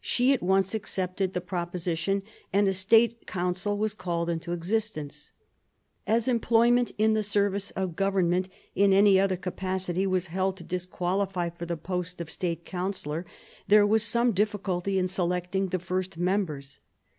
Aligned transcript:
She 0.00 0.32
at 0.32 0.42
once 0.42 0.72
accepted 0.72 1.34
the 1.34 1.42
proposition, 1.42 2.22
and 2.50 2.66
a 2.66 2.72
State 2.72 3.26
Council 3.26 3.76
was 3.76 3.92
called 3.92 4.30
into 4.30 4.52
existence. 4.52 5.32
As 6.06 6.28
employ 6.28 6.70
mwil 6.70 6.92
ill 6.96 7.12
the 7.12 7.22
"Service 7.22 7.72
of 7.72 7.94
Government 7.94 8.48
in 8.74 8.94
any 8.94 9.20
other 9.20 9.36
capacity 9.36 10.06
was 10.06 10.28
held 10.28 10.56
to 10.56 10.64
disqualify 10.64 11.50
for 11.50 11.66
the 11.66 11.76
post 11.76 12.22
of 12.22 12.30
State 12.30 12.64
Councillor, 12.64 13.26
there 13.68 13.86
was 13.86 14.02
some 14.02 14.32
difficulty 14.32 14.98
in 14.98 15.08
selecting 15.08 15.66
the 15.68 15.78
first 15.78 16.16
members. 16.16 16.80